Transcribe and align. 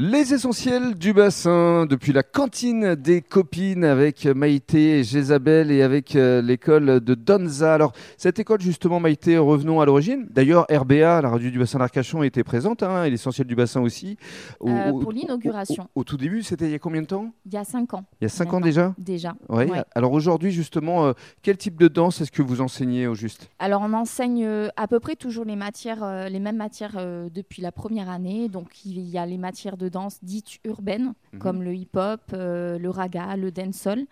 Les 0.00 0.32
essentiels 0.32 0.94
du 0.94 1.12
bassin, 1.12 1.84
depuis 1.84 2.14
la 2.14 2.22
cantine 2.22 2.94
des 2.94 3.20
copines 3.20 3.84
avec 3.84 4.24
Maïté 4.24 5.00
et 5.00 5.04
Jézabel 5.04 5.70
et 5.70 5.82
avec 5.82 6.16
euh, 6.16 6.40
l'école 6.40 7.00
de 7.00 7.14
Donza. 7.14 7.74
Alors, 7.74 7.92
cette 8.16 8.38
école, 8.38 8.62
justement, 8.62 8.98
Maïté, 8.98 9.36
revenons 9.36 9.78
à 9.78 9.84
l'origine. 9.84 10.26
D'ailleurs, 10.30 10.64
RBA, 10.70 11.20
la 11.20 11.28
radio 11.28 11.50
du 11.50 11.58
bassin 11.58 11.80
d'Arcachon, 11.80 12.22
était 12.22 12.44
présente, 12.44 12.82
hein, 12.82 13.04
et 13.04 13.10
l'essentiel 13.10 13.46
du 13.46 13.54
bassin 13.54 13.82
aussi. 13.82 14.16
Au, 14.58 14.70
euh, 14.70 14.90
pour 14.90 15.12
l'inauguration. 15.12 15.86
Au, 15.94 16.02
tout 16.02 16.16
début, 16.16 16.42
c'était 16.44 16.64
il 16.64 16.70
y 16.70 16.74
a 16.74 16.78
combien 16.78 17.02
de 17.02 17.06
temps? 17.06 17.34
Il 17.44 17.52
y 17.52 17.58
a 17.58 17.64
cinq 17.64 17.92
ans. 17.92 18.06
Il 18.22 18.24
y 18.24 18.26
a 18.26 18.30
cinq 18.30 18.54
ans 18.54 18.60
déjà? 18.62 18.94
Déjà. 18.96 19.34
Ouais. 19.50 19.68
Alors 19.94 20.12
aujourd'hui, 20.12 20.50
justement, 20.50 21.04
euh, 21.04 21.12
quel 21.42 21.58
type 21.58 21.78
de 21.78 21.88
danse 21.88 22.22
est-ce 22.22 22.32
que 22.32 22.40
vous 22.40 22.62
enseignez 22.62 23.06
au 23.06 23.14
juste? 23.14 23.50
Alors, 23.58 23.82
on 23.82 23.92
enseigne 23.92 24.48
à 24.76 24.88
peu 24.88 24.98
près 24.98 25.16
toujours 25.16 25.44
les 25.44 25.56
matières, 25.56 26.30
les 26.30 26.40
mêmes 26.40 26.56
matières 26.56 26.96
depuis 27.30 27.60
la 27.60 27.70
première 27.70 28.08
année. 28.08 28.48
Donc, 28.48 28.86
il 28.86 28.98
y 29.00 29.18
a 29.18 29.26
les 29.26 29.36
matières 29.36 29.76
de 29.76 29.89
danse 29.90 30.18
dites 30.22 30.58
urbaines, 30.64 31.14
mhm. 31.32 31.38
comme 31.38 31.62
le 31.62 31.74
hip-hop, 31.74 32.20
euh, 32.32 32.78
le 32.78 32.90
raga, 32.90 33.36
le 33.36 33.50
dancehall, 33.50 34.06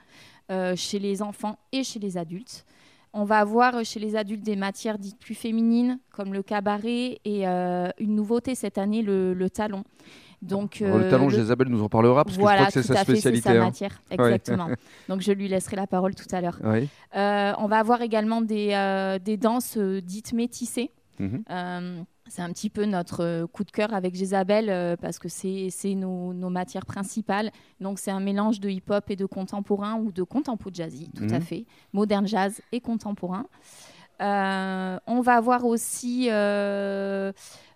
euh, 0.50 0.74
chez 0.76 0.98
les 0.98 1.22
enfants 1.22 1.58
et 1.72 1.84
chez 1.84 1.98
les 1.98 2.16
adultes. 2.16 2.64
On 3.14 3.24
va 3.24 3.38
avoir 3.38 3.84
chez 3.84 4.00
les 4.00 4.16
adultes 4.16 4.44
des 4.44 4.56
matières 4.56 4.98
dites 4.98 5.18
plus 5.18 5.34
féminines, 5.34 5.98
comme 6.12 6.34
le 6.34 6.42
cabaret, 6.42 7.18
et 7.24 7.48
euh, 7.48 7.88
une 7.98 8.14
nouveauté 8.14 8.54
cette 8.54 8.76
année, 8.76 9.02
le, 9.02 9.48
talon. 9.48 9.82
Donc, 10.42 10.80
le 10.80 11.08
talon, 11.08 11.30
Isabelle 11.30 11.68
nous 11.68 11.82
en 11.82 11.88
parlera 11.88 12.24
parce 12.24 12.36
que 12.36 12.42
je 12.42 12.46
crois 12.46 12.66
que 12.66 12.72
c'est 12.72 12.82
sa 12.82 13.02
spécialité. 13.02 13.48
C'est 13.48 13.54
sa 13.54 13.60
hein. 13.60 13.64
matière, 13.64 14.02
exactement. 14.10 14.68
Donc 15.08 15.22
je 15.22 15.32
lui 15.32 15.48
laisserai 15.48 15.76
la 15.76 15.86
parole 15.86 16.14
tout 16.14 16.28
à 16.30 16.40
l'heure. 16.42 16.58
on 16.62 17.66
va 17.66 17.78
avoir 17.78 18.02
également 18.02 18.42
des, 18.42 19.18
des 19.24 19.36
danses 19.38 19.78
dites 19.78 20.34
métissées. 20.34 20.92
Mhm. 21.18 22.04
C'est 22.28 22.42
un 22.42 22.52
petit 22.52 22.70
peu 22.70 22.84
notre 22.84 23.24
euh, 23.24 23.46
coup 23.46 23.64
de 23.64 23.70
cœur 23.70 23.92
avec 23.94 24.14
Jésabel 24.14 24.68
euh, 24.68 24.96
parce 24.96 25.18
que 25.18 25.28
c'est 25.28 25.70
nos, 25.94 26.32
nos, 26.32 26.50
matières 26.50 26.86
principales. 26.86 27.50
Donc 27.80 27.98
c'est 27.98 28.10
un 28.10 28.20
mélange 28.20 28.60
de 28.60 28.68
hip-hop 28.68 29.10
et 29.10 29.16
de 29.16 29.26
contemporain 29.26 29.96
ou 29.96 30.12
de 30.12 30.22
contempo 30.22 30.70
jazzy, 30.72 31.10
tout 31.16 31.24
à 31.30 31.38
mhm. 31.38 31.42
fait. 31.42 31.64
Moderne 31.92 32.26
jazz 32.26 32.60
et 32.72 32.80
contemporain. 32.80 33.46
Euh, 34.20 34.98
on 35.06 35.20
va 35.20 35.34
avoir 35.34 35.64
aussi 35.64 36.28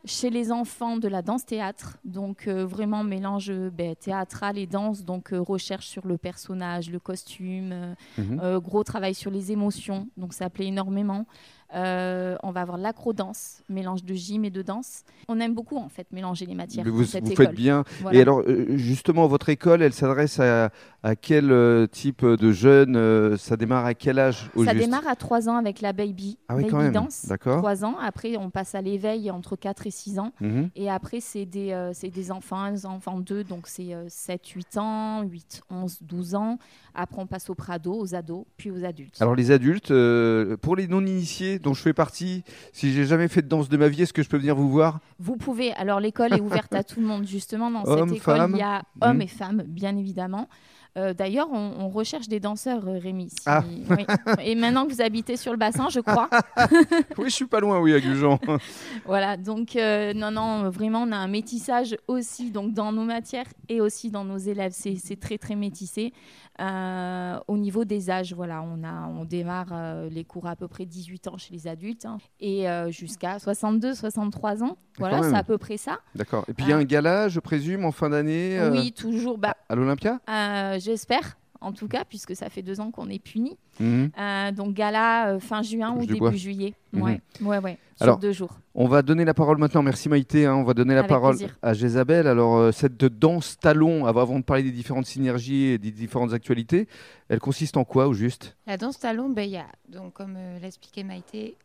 chez 0.05 0.31
les 0.31 0.51
enfants 0.51 0.97
de 0.97 1.09
la 1.09 1.23
danse-théâtre, 1.23 1.99
donc 2.05 2.49
vraiment 2.49 3.05
mélange 3.05 3.53
ben, 3.53 3.95
théâtral 3.95 4.59
et 4.59 4.67
danse, 4.67 5.05
donc 5.05 5.31
recherche 5.33 5.87
sur 5.87 6.07
le 6.07 6.19
personnage, 6.19 6.91
le 6.91 6.99
costume, 6.99 7.95
mhm. 8.19 8.59
gros 8.59 8.85
travail 8.85 9.15
sur 9.15 9.31
les 9.31 9.53
émotions, 9.53 10.09
donc 10.17 10.35
ça 10.35 10.51
plaît 10.51 10.67
énormément. 10.67 11.27
Euh, 11.75 12.37
on 12.43 12.51
va 12.51 12.61
avoir 12.61 12.77
l'acro-danse, 12.77 13.63
mélange 13.69 14.05
de 14.05 14.15
gym 14.15 14.45
et 14.45 14.51
de 14.51 14.63
danse. 14.63 15.05
On 15.29 15.41
aime 15.41 15.55
beaucoup 15.55 15.79
en 15.79 15.89
fait 15.89 16.07
mélanger 16.13 16.45
les 16.45 16.55
matières. 16.55 16.85
vous, 16.87 17.05
faites 17.05 17.55
bien. 17.55 17.85
Et 18.13 18.21
alors 18.21 18.41
euh, 18.41 18.77
justement, 18.77 19.27
votre 19.27 19.49
école, 19.49 19.83
elle 19.83 19.95
s'adresse 19.95 20.39
à, 20.39 20.71
quel 21.21 21.51
euh, 21.51 21.87
type 21.87 22.25
de 22.25 22.53
jeunes 22.53 23.37
Ça 23.39 23.57
démarre 23.57 23.87
à 23.87 23.95
quel 23.95 24.19
âge 24.19 24.51
Ça 24.65 24.75
démarre 24.75 25.07
à 25.07 25.17
3 25.17 25.49
ans 25.49 25.57
avec 25.57 25.81
la 25.81 25.93
baby, 25.93 26.39
ah 26.49 26.57
oui, 26.57 26.71
baby. 26.71 26.99
D'accord. 27.25 27.59
3 27.59 27.85
ans. 27.85 27.97
Après, 28.01 28.37
on 28.37 28.51
passe 28.51 28.75
à 28.75 28.83
l'éveil 28.83 29.31
entre 29.31 29.57
4 29.57 29.87
et 29.87 29.91
6 29.93 30.19
ans. 30.19 30.33
Mhm. 30.41 30.71
Et 30.75 30.91
après, 30.91 31.21
c'est 31.21 31.47
des, 31.47 31.93
des 32.03 32.33
enfants, 32.33 32.71
des 32.71 32.87
enfants 32.87 33.21
2, 33.21 33.45
donc 33.45 33.69
c'est 33.69 33.95
7, 34.09 34.47
8 34.47 34.77
ans, 34.79 35.23
8, 35.23 35.63
11, 35.71 35.99
12 36.03 36.35
ans. 36.35 36.59
Après, 36.95 37.21
on 37.23 37.27
passe 37.27 37.49
au 37.49 37.55
prado, 37.55 37.95
aux 37.95 38.15
ados, 38.15 38.45
puis 38.57 38.71
aux 38.71 38.85
adultes. 38.85 39.21
Alors 39.21 39.35
les 39.35 39.51
adultes, 39.51 39.93
pour 40.63 40.77
les 40.77 40.89
non-initiés, 40.89 41.59
dont 41.59 41.75
je 41.75 41.83
fais 41.83 41.93
partie. 41.93 42.43
Si 42.73 42.93
j'ai 42.93 43.05
jamais 43.05 43.29
fait 43.29 43.43
de 43.43 43.49
danse 43.49 43.69
de 43.69 43.77
ma 43.77 43.89
vie, 43.89 44.03
est-ce 44.03 44.13
que 44.13 44.23
je 44.23 44.29
peux 44.29 44.39
venir 44.39 44.57
vous 44.57 44.71
voir? 44.71 45.01
Vous 45.19 45.37
pouvez. 45.37 45.73
Alors 45.75 46.01
l'école 46.01 46.35
est 46.35 46.41
ouverte 46.41 46.75
à 46.75 46.83
tout 46.83 47.01
le 47.01 47.07
monde 47.07 47.27
justement. 47.27 47.71
Dans 47.71 47.85
cette 47.85 48.17
école, 48.17 48.51
il 48.51 48.59
y 48.59 48.63
a 48.63 48.83
hommes 49.01 49.19
hmm. 49.19 49.23
et 49.23 49.27
femmes, 49.27 49.63
bien 49.67 49.97
évidemment. 49.97 50.49
Euh, 50.99 51.15
d'ailleurs, 51.15 51.49
on, 51.51 51.89
recherche 51.89 52.29
des 52.29 52.41
danseurs, 52.41 52.87
euh, 52.87 52.99
Rémi. 52.99 53.31
Ah. 53.47 53.65
Et 54.45 54.55
maintenant 54.55 54.87
que 54.87 54.93
vous 54.93 55.01
habitez 55.01 55.37
sur 55.37 55.53
le 55.53 55.59
bassin, 55.59 55.89
je 55.89 56.01
crois. 56.01 56.29
oui, 57.19 57.25
je 57.27 57.35
suis 57.35 57.47
pas 57.47 57.61
loin, 57.61 57.81
oui, 57.81 57.95
à 57.95 58.01
Gujan. 58.01 58.39
voilà, 59.07 59.37
donc 59.37 59.77
euh, 59.77 60.13
non, 60.13 60.31
non, 60.31 60.69
vraiment, 60.71 61.03
on 61.03 61.13
a 61.13 61.17
un 61.17 61.29
métissage 61.29 61.97
aussi 62.09 62.51
donc 62.51 62.75
dans 62.75 62.93
nos 62.93 63.05
matières 63.05 63.47
et 63.69 63.81
aussi 63.81 64.11
dans 64.11 64.25
nos 64.25 64.39
élèves. 64.39 64.73
C'est 64.73 65.21
très, 65.21 65.39
très 65.39 65.55
métissé. 65.55 66.13
au 66.59 67.57
niveau 67.57 67.85
des 67.85 68.11
âges, 68.11 68.35
voilà, 68.35 68.63
on, 68.63 68.85
a, 68.85 69.09
on 69.09 69.25
démarre 69.25 69.75
les 70.11 70.25
cours 70.25 70.47
à 70.47 70.57
peu 70.57 70.69
près 70.69 70.85
18 70.85 71.29
ans 71.29 71.39
chez 71.39 71.55
les 71.55 71.67
adultes 71.67 72.05
hein, 72.05 72.19
et 72.41 72.67
jusqu'à 72.91 73.39
62, 73.39 73.95
63 73.95 74.63
ans. 74.63 74.77
Voilà, 74.99 75.23
c'est 75.23 75.35
à 75.35 75.43
peu 75.43 75.57
près 75.57 75.79
ça. 75.79 76.01
D'accord. 76.15 76.45
Et 76.49 76.53
puis 76.53 76.67
il 76.67 76.69
y 76.69 76.73
a 76.73 76.77
un 76.77 76.85
gala, 76.85 77.29
je 77.29 77.41
présume, 77.41 77.87
en 77.87 77.93
fin 77.93 78.11
d'année 78.11 78.61
Oui, 78.71 78.93
toujours. 78.93 79.39
Bah, 79.39 79.57
à 79.69 79.75
l'Olympia? 79.75 80.21
J'espère 80.83 81.37
en 81.63 81.73
tout 81.73 81.89
cas, 81.89 82.05
puisque 82.05 82.35
ça 82.37 82.51
fait 82.51 82.63
deux 82.63 82.81
ans 82.81 82.91
qu'on 82.91 83.09
est 83.09 83.19
puni. 83.19 83.57
Mhm. 83.81 84.11
Euh, 84.19 84.53
donc 84.53 84.75
gala 84.75 85.29
euh, 85.29 85.41
fin 85.41 85.63
juin 85.63 85.95
ou 85.97 86.05
début 86.05 86.37
juillet. 86.37 86.75
Mhm. 86.93 87.03
Ouais, 87.03 87.21
ouais, 87.41 87.59
ouais. 87.59 87.79
Alors, 88.01 88.19
deux 88.19 88.33
jours. 88.33 88.59
On 88.75 88.89
va 88.89 89.03
donner 89.03 89.25
la 89.25 89.35
parole 89.35 89.59
maintenant. 89.59 89.83
Merci 89.83 90.09
Maïté. 90.09 90.47
Hein. 90.47 90.57
on 90.57 90.65
va 90.65 90.75
donner 90.75 90.95
la 90.95 91.05
parole 91.05 91.37
à 91.63 91.73
Jézabel. 91.73 92.27
Alors 92.27 92.57
euh, 92.57 92.73
cette 92.73 93.05
danse 93.05 93.59
talon, 93.59 94.07
avant 94.07 94.39
de 94.39 94.45
parler 94.45 94.63
des 94.65 94.73
différentes 94.73 95.07
synergies 95.07 95.67
et 95.67 95.79
des 95.79 95.93
différentes 95.93 96.33
actualités, 96.33 96.89
elle 97.29 97.39
consiste 97.39 97.77
en 97.77 97.85
quoi 97.85 98.09
au 98.09 98.13
juste? 98.13 98.57
La 98.67 98.77
danse 98.77 98.99
talon, 98.99 99.31
ben, 99.31 99.49
y 99.49 99.57
a, 99.57 99.67
donc, 99.89 100.15
comme 100.15 100.35
l'a 100.35 100.67
expliqué 100.67 101.05
Maïté, 101.05 101.57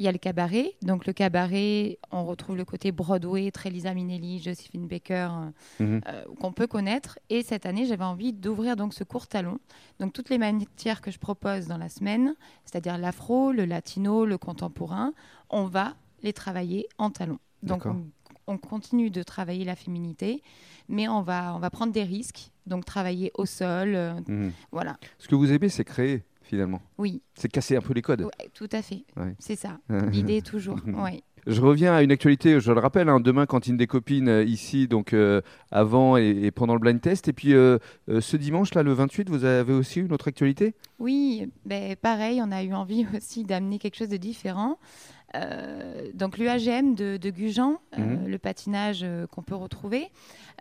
il 0.00 0.04
y 0.04 0.08
a 0.08 0.12
le 0.12 0.18
cabaret. 0.18 0.72
Donc 0.80 1.06
le 1.06 1.12
cabaret, 1.12 1.98
on 2.10 2.24
retrouve 2.24 2.56
le 2.56 2.64
côté 2.64 2.90
Broadway, 2.90 3.50
très 3.50 3.68
Lisa 3.68 3.92
Minnelli, 3.92 4.40
Josephine 4.40 4.88
Baker, 4.88 5.28
euh, 5.30 5.84
mhm. 5.84 6.00
euh, 6.08 6.24
qu'on 6.40 6.52
peut 6.52 6.66
connaître. 6.66 7.18
Et 7.28 7.42
cette 7.42 7.66
année, 7.66 7.84
j'avais 7.84 8.04
envie 8.04 8.32
d'ouvrir 8.32 8.76
donc 8.76 8.94
ce 8.94 9.04
court 9.04 9.26
talon. 9.26 9.58
Donc 10.00 10.14
toutes 10.14 10.30
les 10.30 10.38
matières 10.38 11.02
que 11.02 11.10
je 11.10 11.18
propose 11.18 11.66
dans 11.66 11.76
la 11.76 11.90
semaine, 11.90 12.34
c'est-à-dire 12.64 12.96
l'afro, 12.96 13.52
le 13.52 13.66
latino, 13.66 14.24
le 14.24 14.38
contemporain, 14.38 15.12
on 15.50 15.66
va 15.66 15.94
les 16.22 16.32
travailler 16.32 16.88
en 16.96 17.10
talon. 17.10 17.38
Donc 17.62 17.84
on, 18.46 18.56
continue 18.56 19.10
de 19.10 19.22
travailler 19.22 19.64
la 19.64 19.76
féminité, 19.76 20.42
mais 20.88 21.08
on 21.08 21.20
va, 21.20 21.54
on 21.54 21.58
va 21.58 21.68
prendre 21.68 21.92
des 21.92 22.04
risques, 22.04 22.50
donc 22.66 22.86
travailler 22.86 23.30
au 23.34 23.44
sol. 23.44 23.94
Euh, 23.94 24.14
mhm. 24.26 24.52
Voilà. 24.72 24.96
Ce 25.18 25.28
que 25.28 25.34
vous 25.34 25.52
aimez, 25.52 25.68
c'est 25.68 25.84
créer 25.84 26.24
finalement. 26.50 26.82
Oui. 26.98 27.22
C'est 27.34 27.48
casser 27.48 27.76
un 27.76 27.80
peu 27.80 27.94
les 27.94 28.02
codes. 28.02 28.28
tout 28.54 28.68
à 28.72 28.82
fait. 28.82 29.04
C'est 29.38 29.56
ça. 29.56 29.78
L'idée 30.10 30.42
toujours. 30.42 30.78
Je 31.46 31.60
reviens 31.62 31.94
à 31.94 32.02
une 32.02 32.12
actualité, 32.12 32.60
je 32.60 32.70
le 32.70 32.80
rappelle, 32.80 33.08
hein, 33.08 33.18
demain, 33.18 33.46
cantine 33.46 33.76
des 33.76 33.86
copines 33.86 34.28
euh, 34.28 34.44
ici, 34.44 34.88
donc 34.88 35.14
euh, 35.14 35.40
avant 35.70 36.18
et, 36.18 36.50
pendant 36.50 36.74
le 36.74 36.80
blind 36.80 37.00
test. 37.00 37.28
Et 37.28 37.32
puis 37.32 37.54
euh, 37.54 37.78
ce 38.08 38.36
dimanche, 38.36 38.74
là, 38.74 38.82
le 38.82 38.92
28, 38.92 39.30
vous 39.30 39.44
avez 39.44 39.72
aussi 39.72 40.00
une 40.00 40.12
autre 40.12 40.28
actualité? 40.28 40.74
Oui, 40.98 41.50
ben, 41.64 41.96
pareil, 41.96 42.42
on 42.44 42.52
a 42.52 42.62
eu 42.62 42.74
envie 42.74 43.06
aussi 43.16 43.44
d'amener 43.44 43.78
quelque 43.78 43.96
chose 43.96 44.10
de 44.10 44.18
différent. 44.18 44.78
Donc 46.14 46.38
l'UAGM 46.38 46.94
de, 46.94 47.16
de 47.16 47.30
Gujan, 47.30 47.78
mhm. 47.96 48.26
le 48.26 48.38
patinage 48.38 49.06
qu'on 49.30 49.42
peut 49.42 49.54
retrouver, 49.54 50.10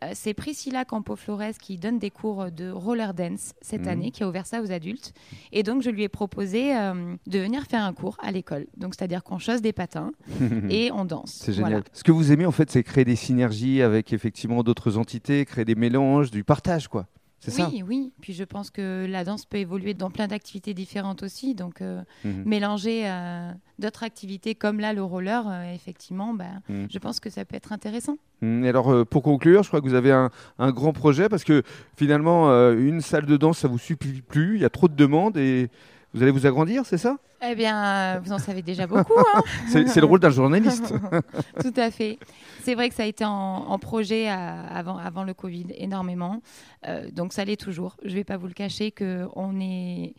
euh, 0.04 0.12
c'est 0.14 0.34
Priscilla 0.34 0.86
Campo-Flores 0.86 1.58
qui 1.60 1.78
donne 1.78 2.00
des 2.00 2.10
cours 2.10 2.52
de 2.52 2.70
roller 2.70 3.14
dance 3.14 3.54
cette 3.62 3.82
mhm. 3.82 3.88
année, 3.88 4.12
qui 4.12 4.24
a 4.24 4.28
ouvert 4.28 4.46
ça 4.46 4.62
aux 4.62 4.72
adultes. 4.72 5.14
Et 5.52 5.64
donc, 5.64 5.82
je 5.82 5.90
lui 5.90 6.04
ai 6.04 6.10
proposé 6.10 6.76
euh, 6.76 7.16
de 7.28 7.40
venir 7.40 7.64
faire 7.64 7.84
un 7.84 7.94
cours 7.94 8.18
à 8.22 8.32
l'école. 8.32 8.68
Donc, 8.78 8.96
c'est-à-dire 8.96 9.24
qu'on 9.24 9.40
chose 9.40 9.62
des 9.62 9.74
patins 9.74 10.12
et 10.70 10.92
on 10.92 11.06
danse. 11.06 11.40
C'est 11.44 11.54
génial. 11.54 11.84
Ce 11.94 12.04
que 12.04 12.12
vous 12.12 12.32
aimez, 12.32 12.46
en 12.46 12.52
fait, 12.52 12.70
c'est 12.72 12.84
créer 12.84 13.06
des 13.06 13.16
synergies 13.16 13.82
avec 13.82 14.14
effectivement 14.14 14.64
d'autres 14.64 14.98
entités, 14.98 15.46
créer 15.46 15.66
des 15.66 15.76
mélanges, 15.76 16.32
du 16.32 16.44
partage, 16.44 16.88
quoi. 16.88 17.08
Oui, 17.48 17.84
oui. 17.88 18.12
Puis 18.22 18.34
je 18.34 18.44
pense 18.44 18.70
que 18.70 19.06
la 19.10 19.24
danse 19.24 19.46
peut 19.46 19.58
évoluer 19.58 19.94
dans 19.94 20.10
plein 20.10 20.28
d'activités 20.28 20.74
différentes 20.74 21.24
aussi. 21.24 21.56
Donc 21.56 21.82
euh, 21.82 22.02
mhm. 22.24 22.44
mélanger 22.46 23.04
euh, 23.06 23.52
d'autres 23.80 24.04
activités 24.04 24.56
comme 24.56 24.80
là 24.80 24.94
le 24.94 25.04
roller, 25.04 25.48
euh, 25.48 25.74
effectivement, 25.74 26.34
ben, 26.34 26.62
mhm. 26.70 26.88
je 26.92 27.00
pense 27.00 27.20
que 27.20 27.30
ça 27.30 27.46
peut 27.46 27.56
être 27.56 27.72
intéressant. 27.72 28.18
Mhm. 28.42 28.66
Et 28.66 28.70
alors 28.70 29.06
pour 29.06 29.24
conclure, 29.24 29.64
je 29.64 29.70
crois 29.70 29.82
que 29.82 29.88
vous 29.88 29.96
avez 29.96 30.12
un, 30.12 30.32
un 30.58 30.72
grand 30.72 30.94
projet 30.94 31.30
parce 31.30 31.44
que 31.44 31.64
finalement 31.96 32.50
une 32.72 33.02
salle 33.02 33.26
de 33.26 33.38
danse 33.38 33.60
ça 33.60 33.68
vous 33.68 33.80
suffit 33.80 34.22
plus. 34.22 34.56
Il 34.56 34.62
y 34.62 34.66
a 34.66 34.70
trop 34.70 34.88
de 34.88 34.96
demandes 34.96 35.38
et 35.38 35.70
vous 36.14 36.24
allez 36.24 36.32
vous 36.32 36.46
agrandir, 36.46 36.86
c'est 36.86 36.98
ça? 36.98 37.18
Eh 37.48 37.56
bien, 37.56 38.20
vous 38.20 38.32
en 38.34 38.40
savez 38.40 38.62
déjà 38.62 38.88
beaucoup. 38.88 39.14
Hein. 39.18 39.42
c'est 39.68 40.00
le 40.00 40.06
rôle 40.06 40.20
d'un 40.20 40.32
journaliste. 40.32 40.94
Tout 41.62 41.74
à 41.78 41.92
fait. 41.92 42.18
C'est 42.64 42.74
vrai 42.74 42.90
que 42.90 42.96
ça 42.96 43.04
a 43.04 43.06
été 43.06 43.24
en, 43.26 43.78
projet 43.80 44.28
avant, 44.28 44.98
avant 44.98 45.24
le 45.24 45.34
Covid 45.34 45.68
énormément. 45.76 46.42
Euh, 46.88 47.10
donc 47.12 47.34
ça 47.34 47.46
l'est 47.46 47.60
toujours. 47.60 47.96
Je 48.04 48.10
ne 48.10 48.16
vais 48.16 48.24
pas 48.24 48.38
vous 48.38 48.48
le 48.48 48.54
cacher 48.54 48.92
qu'on 48.92 49.60
est, 49.60 50.16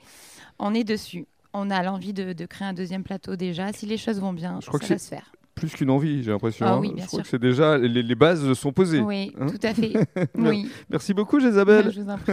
on 0.59 0.75
est 0.75 0.85
dessus. 0.85 1.27
On 1.53 1.71
a 1.71 1.83
l'envie 1.83 2.13
de, 2.13 2.47
créer 2.47 2.69
un 2.69 2.73
deuxième 2.73 3.03
plateau 3.03 3.37
déjà. 3.37 3.73
Si 3.73 3.87
les 3.87 3.97
choses 3.97 4.21
vont 4.21 4.33
bien, 4.33 4.61
ça 4.61 4.71
va 4.73 4.99
se 4.99 5.09
faire 5.09 5.33
plus 5.57 5.73
qu'une 5.73 5.91
envie, 5.91 6.23
j'ai 6.23 6.31
l'impression. 6.31 6.65
Ah, 6.65 6.73
hein. 6.73 6.79
oui, 6.81 6.95
je 6.97 7.05
crois 7.05 7.21
que 7.21 7.29
c'est 7.29 7.39
déjà 7.39 7.77
les, 7.77 8.15
bases 8.15 8.55
sont 8.55 8.73
posées. 8.73 9.01
Oui, 9.01 9.31
hein. 9.39 9.47
tout 9.47 9.67
à 9.67 9.75
fait. 9.75 9.93
oui. 10.39 10.71
Merci 10.89 11.13
beaucoup, 11.13 11.39
Jésabelle. 11.39 11.93
Je 11.93 12.01
vous 12.01 12.09
en 12.11 12.17
prie. 12.17 12.33